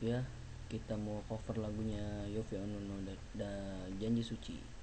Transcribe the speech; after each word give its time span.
ya 0.00 0.24
kita 0.72 0.96
mau 0.96 1.20
cover 1.28 1.60
lagunya 1.60 2.24
Yovie 2.30 2.62
Onono 2.62 3.02
dan 3.36 3.90
Janji 4.00 4.22
Suci. 4.22 4.79